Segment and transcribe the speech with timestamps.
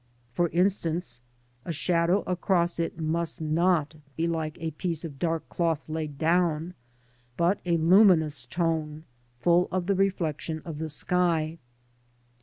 [0.33, 1.21] For instance,
[1.63, 6.73] a shadow across it must not be like a piece of dark cloth laid down,
[7.37, 9.03] but a luminous tone
[9.41, 11.59] full of the reflection of the sky.